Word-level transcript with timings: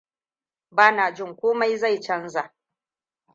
Bana 0.75 1.13
jin 1.13 1.35
komai 1.35 1.77
zai 1.77 1.99
canza. 2.01 2.55